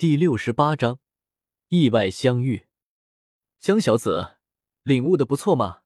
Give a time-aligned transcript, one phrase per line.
[0.00, 0.98] 第六十八章
[1.68, 2.64] 意外相遇。
[3.58, 4.38] 江小子，
[4.82, 5.82] 领悟的不错嘛！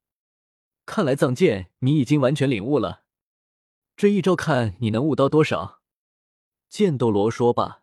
[0.87, 3.03] 看来藏剑你已经完全领悟了。
[3.97, 5.83] 这一招看你能悟到多少？
[6.69, 7.83] 剑斗罗说罢，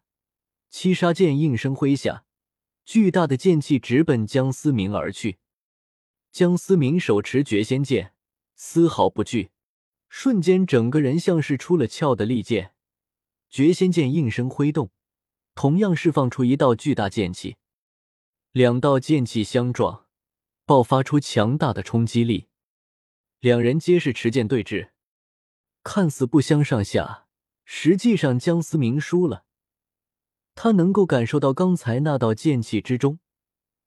[0.69, 2.23] 七杀剑应声挥下，
[2.85, 5.39] 巨大的剑气直奔江思明而去。
[6.31, 8.13] 江思明手持绝仙剑，
[8.55, 9.51] 丝毫不惧，
[10.07, 12.73] 瞬间整个人像是出了鞘的利剑。
[13.49, 14.91] 绝仙剑应声挥动。
[15.55, 17.57] 同样释放出一道巨大剑气，
[18.51, 20.07] 两道剑气相撞，
[20.65, 22.47] 爆发出强大的冲击力。
[23.39, 24.91] 两人皆是持剑对峙，
[25.83, 27.27] 看似不相上下，
[27.65, 29.45] 实际上江思明输了。
[30.53, 33.19] 他能够感受到刚才那道剑气之中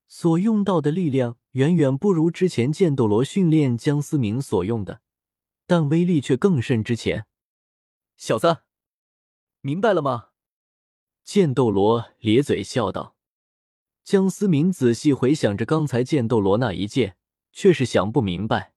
[0.09, 5.01] 所用到的力量，远远不如之前剑斗罗训练江思明所用的，
[5.67, 7.27] 但威力却更甚之前。
[8.17, 8.59] 小子，
[9.61, 10.31] 明白了吗？
[11.25, 13.17] 剑斗罗咧嘴笑道
[14.05, 17.17] ：“江思明仔细回想着刚才剑斗罗那一剑，
[17.51, 18.75] 却是想不明白。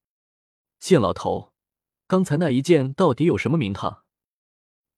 [0.80, 1.52] 剑老头，
[2.08, 4.06] 刚才那一剑到底有什么名堂？”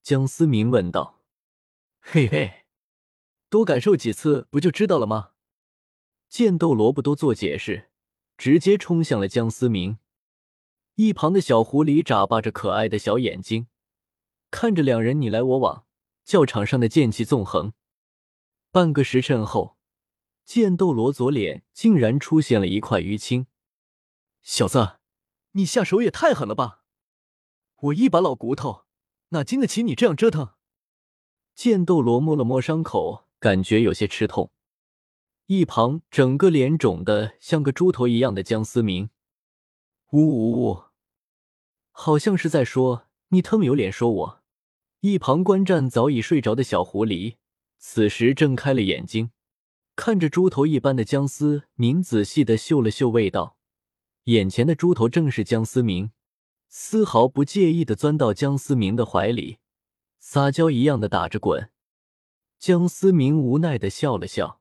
[0.04, 1.24] 江思明问道。
[2.00, 2.66] “嘿嘿，
[3.50, 5.32] 多感受几次不就知道了吗？”
[6.30, 7.90] 剑斗罗不多做解释，
[8.38, 9.98] 直接冲向了江思明。
[10.96, 13.68] 一旁的小狐狸眨巴着可爱的小眼睛，
[14.52, 15.88] 看着两人你来我往。
[16.30, 17.74] 教场上的剑气纵横，
[18.70, 19.78] 半个时辰后，
[20.46, 23.48] 剑斗罗左脸竟然出现了一块淤青。
[24.44, 25.00] 小子，
[25.54, 26.84] 你下手也太狠了吧！
[27.78, 28.86] 我一把老骨头，
[29.30, 30.52] 哪经得起你这样折腾？
[31.56, 34.52] 剑斗罗摸了摸伤口，感觉有些吃痛。
[35.48, 39.10] 一旁整个脸肿的像个猪头一样的江思明，
[40.12, 40.84] 呜呜呜，
[41.90, 44.39] 好像是在说你他妈有脸说我。
[45.02, 47.36] 一旁观战早已睡着的小狐狸，
[47.78, 49.32] 此时睁开了眼睛，
[49.96, 53.56] 看着猪头一般的江思明，仔细的嗅了嗅味道。
[54.26, 56.12] 眼前的猪头正是江思明，
[56.68, 59.60] 丝毫不介意的钻到江思明的怀里，
[60.20, 61.70] 撒娇一样的打着滚。
[62.58, 64.60] 江思明无奈的笑了笑，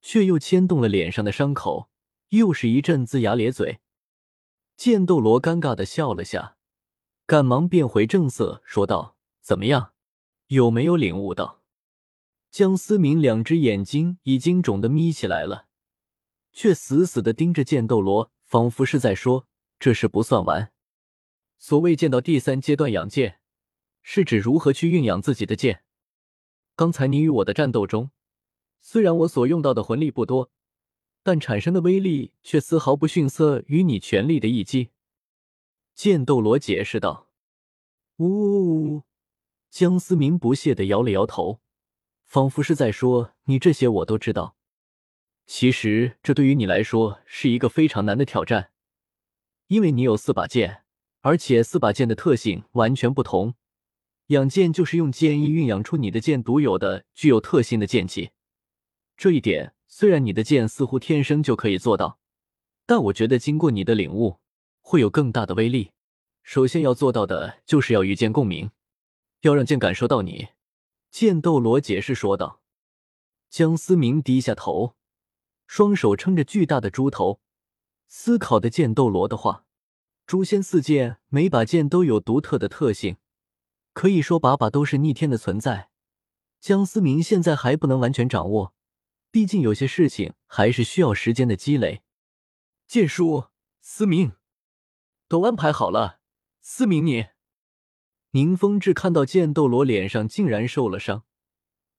[0.00, 1.90] 却又牵动了脸上的伤口，
[2.30, 3.80] 又是一阵龇牙咧嘴。
[4.78, 6.56] 剑斗罗尴尬的笑了下，
[7.26, 9.18] 赶忙变回正色，说道。
[9.40, 9.92] 怎么样，
[10.48, 11.62] 有没有领悟到？
[12.50, 15.68] 江思明两只眼睛已经肿得眯起来了，
[16.52, 19.46] 却死死的盯着剑斗罗，仿佛是在说
[19.78, 20.72] ：“这事不算完。”
[21.58, 23.40] 所谓剑到第三阶段养剑，
[24.02, 25.84] 是指如何去运养自己的剑。
[26.74, 28.10] 刚才你与我的战斗中，
[28.80, 30.50] 虽然我所用到的魂力不多，
[31.22, 34.90] 但产生的威力却丝毫不逊色于你全力的一击。”
[35.94, 37.28] 剑斗罗解释道。
[38.16, 39.02] “呜呜呜！”
[39.70, 41.60] 江思明不屑的摇了摇头，
[42.24, 44.56] 仿佛是在说：“你这些我都知道。
[45.46, 48.72] 其实这对于你来说是一个非常难的挑战，
[49.68, 50.82] 因为你有四把剑，
[51.20, 53.54] 而且四把剑的特性完全不同。
[54.26, 58.30] 养剑就是用剑意蕴养出你的剑独有的、具有特性的剑气。
[59.16, 62.18] 这一点虽然你的剑似乎天生就可以做到，
[62.86, 64.40] 但我觉得经过你的领悟，
[64.80, 65.92] 会有更大的威力。
[66.42, 68.68] 首先要做到的就是要与剑共鸣。”
[69.40, 70.48] 要让剑感受到你，
[71.10, 72.60] 剑斗罗解释说道。
[73.48, 74.96] 江思明低下头，
[75.66, 77.40] 双手撑着巨大的猪头，
[78.06, 79.64] 思考的剑斗罗的话。
[80.26, 83.16] 诛仙四剑每把剑都有独特的特性，
[83.92, 85.90] 可以说把把都是逆天的存在。
[86.60, 88.74] 江思明现在还不能完全掌握，
[89.32, 92.02] 毕竟有些事情还是需要时间的积累。
[92.86, 93.46] 剑叔，
[93.80, 94.32] 思明，
[95.26, 96.20] 都安排好了。
[96.60, 97.26] 思明，你。
[98.32, 101.24] 宁风致看到剑斗罗脸上竟然受了伤，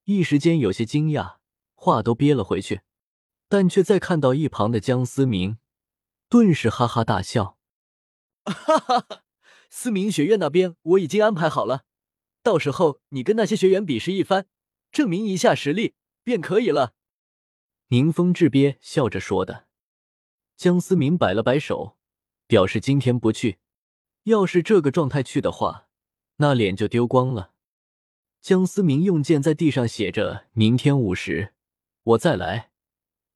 [0.04, 1.36] 一时间有些惊讶，
[1.74, 2.80] 话都憋了回去，
[3.48, 5.58] 但却在看到一旁的江思明，
[6.30, 7.58] 顿时哈哈大笑
[8.44, 9.22] ：“哈哈哈！
[9.68, 11.84] 思明学院那边我已经安排好了，
[12.42, 14.46] 到时候你跟那些学员比试一番，
[14.90, 15.94] 证明一下实力
[16.24, 16.94] 便可以了。”
[17.88, 19.66] 宁风致憋笑着说的。
[20.56, 21.98] 江思明摆了摆手，
[22.46, 23.58] 表示今天不去，
[24.22, 25.88] 要是这个状态去的话。
[26.42, 27.52] 那脸就丢光了。
[28.40, 31.54] 江思明用剑在地上写着：“明天午时，
[32.02, 32.72] 我再来。”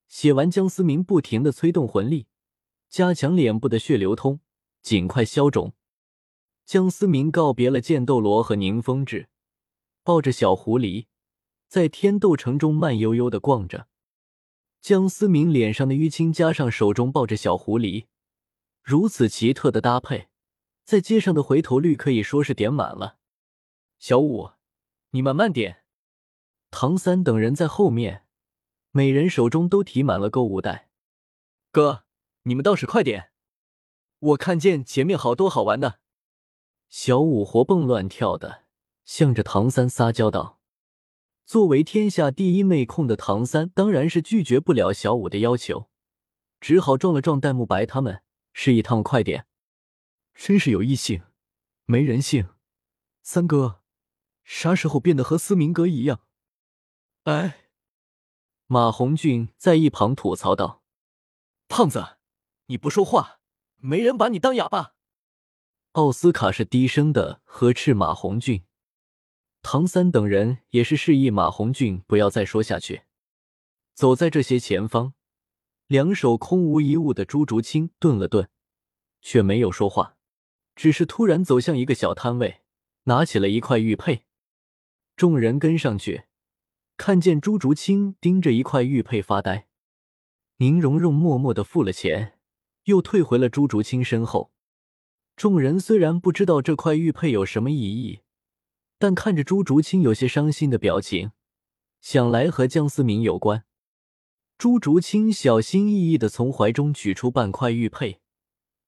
[0.08, 2.26] 写完，江思明不停的催动魂力，
[2.88, 4.40] 加强脸部的血流通，
[4.82, 5.72] 尽快消肿。
[6.64, 9.28] 江思明告别了剑斗罗和宁风致，
[10.02, 11.06] 抱着小狐狸，
[11.68, 13.86] 在天斗城中慢悠悠的逛着。
[14.80, 18.06] 江思明脸上的淤青，加上手中抱着小狐狸，
[18.82, 20.26] 如此奇特的搭配。
[20.86, 23.18] 在街上的回头率可以说是点满了。
[23.98, 24.50] 小五，
[25.10, 25.82] 你慢慢点。
[26.70, 28.24] 唐三等人在后面，
[28.92, 30.88] 每人手中都提满了购物袋。
[31.72, 32.04] 哥，
[32.44, 33.32] 你们倒是快点！
[34.20, 35.98] 我看见前面好多好玩的。
[36.88, 38.62] 小五活蹦乱跳的，
[39.04, 40.60] 向着唐三撒娇道
[41.44, 45.90] ：“作为天下第一妹控的唐三，当然是拒绝不了小五的要求，
[46.60, 48.22] 只好撞了撞戴沐白他们，
[48.52, 49.48] 示意他们快点。
[50.36, 51.22] 真是有异性，
[51.86, 52.50] 没人性。
[53.22, 53.82] 三哥，
[54.44, 56.20] 啥时候变得和思明哥一样？”
[57.24, 57.70] 哎，
[58.66, 60.84] 马红俊在一旁吐槽道。
[61.66, 62.18] 胖子，
[62.66, 63.40] 你不说话，
[63.78, 64.94] 没人把你当哑巴。
[65.92, 68.64] 奥斯卡是低声的呵斥马红俊，
[69.62, 73.02] 唐三等人也是示意马红俊不要再说下去。
[73.94, 75.14] 走在这些前方，
[75.86, 78.48] 两手空无一物的朱竹清顿了顿，
[79.20, 80.15] 却没有说话，
[80.76, 82.60] 只是突然走向一个小摊位，
[83.04, 84.24] 拿起了一块玉佩。
[85.16, 86.24] 众人跟上去，
[86.98, 89.66] 看见朱竹清盯着一块玉佩发呆。
[90.58, 92.38] 宁荣荣默默的付了钱，
[92.84, 94.52] 又退回了朱竹清身后。
[95.34, 98.20] 众人虽然不知道这块玉佩有什么意义，
[98.98, 101.32] 但看着朱竹清有些伤心的表情，
[102.00, 103.64] 想来和江思明有关。
[104.56, 108.20] 朱竹清小心翼翼的从怀中取出半块玉佩，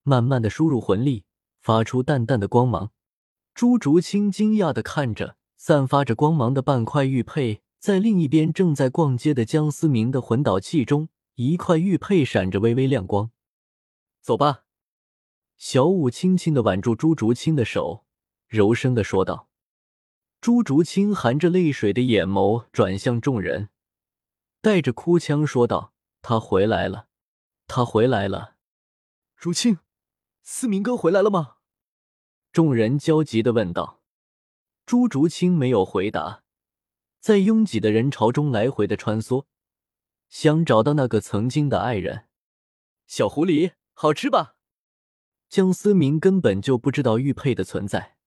[0.01, 1.25] 慢慢的输入魂力，
[1.69, 2.89] 发出淡淡的光芒。
[3.53, 11.09] 朱竹清惊讶的看着散发着光芒的半块玉佩，在另一边正在逛街的江思明的魂导器中。
[11.35, 13.29] 一块玉佩闪着微微亮光，
[14.19, 14.63] 走吧。
[15.57, 18.03] 小五轻轻的挽住朱竹清的手，
[18.47, 19.47] 柔声的说道。
[20.41, 23.69] 朱竹清含着泪水的眼眸转向众人，
[24.59, 25.93] 带着哭腔说道
[26.23, 27.09] ：“他回来了，
[27.67, 28.55] 他回来了。”
[29.37, 29.77] 竹清，
[30.41, 31.57] 思明哥回来了吗？
[32.51, 34.01] 众人焦急的问道。
[34.85, 36.43] 朱竹清没有回答，
[37.19, 39.45] 在拥挤的人潮中来回的穿梭。
[40.29, 42.25] 想找到那个曾经的爱人，
[43.07, 44.55] 小狐狸好吃吧？
[45.47, 48.17] 江思明根本就不知道玉佩的存在，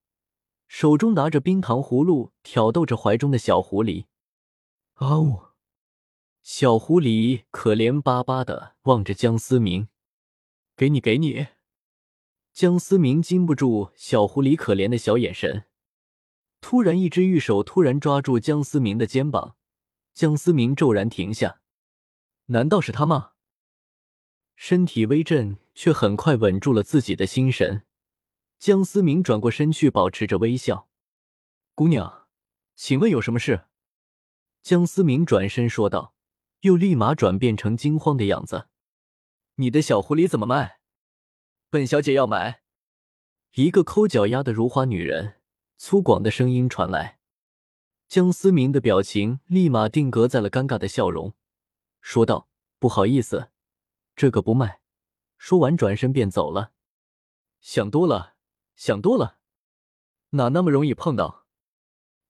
[0.67, 4.05] 手中拿着冰糖葫芦，挑逗着怀中的小狐狸。
[4.95, 5.43] 啊呜！
[6.41, 9.87] 小狐狸可怜巴巴的望着江思明，
[10.75, 11.47] 给你，给你。
[12.53, 15.65] 江思明禁不住小狐狸可怜的小眼神，
[16.61, 19.55] 突然一只玉手突然抓住江思明的肩膀，
[20.13, 21.61] 江思明骤然停下。
[22.45, 23.31] 难道是他吗？
[24.55, 27.81] 身体微震，却很快稳住了自己的心神。
[28.59, 30.87] 江思明转过身去，保持着微笑
[31.73, 32.27] ：“姑娘，
[32.75, 33.65] 请问有什么事？”
[34.61, 36.13] 江思明转身说道，
[36.61, 38.67] 又立马转变成惊慌的样子
[39.57, 40.77] ：“你的小狐狸怎么卖？
[41.73, 42.61] 本小姐要买。”
[43.55, 45.41] 一个抠脚丫的如花女人
[45.75, 47.17] 粗犷的声音传来，
[48.07, 51.33] 江思明的表情立马定格在了尴尬的笑容。
[51.99, 52.47] 说道
[52.77, 53.49] ：“不好意思，
[54.15, 54.81] 这个不卖。”
[55.39, 56.73] 说完，转身便走了。
[57.59, 58.35] 想多了，
[58.75, 59.39] 想多了，
[60.31, 61.47] 哪那么容易碰到？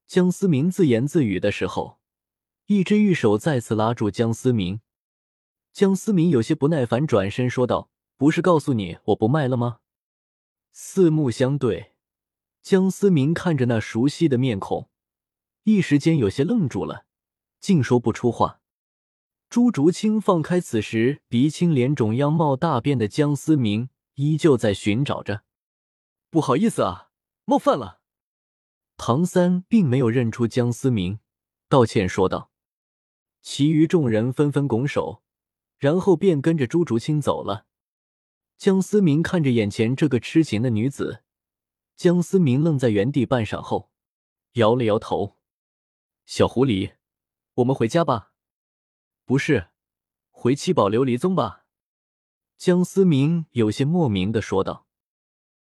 [0.08, 2.00] 江思明自言自语的时候，
[2.68, 4.80] 一只玉手再次拉住江思明。
[5.74, 9.80] 江思明有些不耐烦，转身说道：“不是告诉你我不卖了吗？”
[10.72, 11.94] 四目相对，
[12.62, 14.90] 江思明看着那熟悉的面孔，
[15.64, 17.06] 一时间有些愣住了，
[17.60, 18.62] 竟说不出话。
[19.50, 25.44] 朱竹清放开此时鼻青脸肿、样貌大变的江思明，依旧在寻找着。
[26.32, 27.12] 不好意思啊，
[27.46, 28.00] 冒犯了。
[28.98, 31.20] 唐三并没有认出江思明，
[31.70, 32.50] 道歉说道。
[33.44, 35.22] 其余众人纷纷拱手，
[35.78, 37.68] 然后便跟着朱竹清走了。
[38.58, 41.24] 江思明看着眼前这个痴情的女子，
[41.96, 43.92] 江思明愣在原地半晌后，
[44.54, 45.38] 摇了摇头
[46.26, 46.94] ：“小狐狸，
[47.56, 48.32] 我们回家吧。”
[49.26, 49.70] 不是，
[50.30, 51.66] 回七宝琉璃宗吧？
[52.58, 54.88] 江思明有些莫名的说道。